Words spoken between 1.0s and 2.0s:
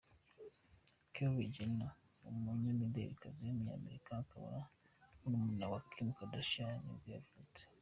Kylie Jenner,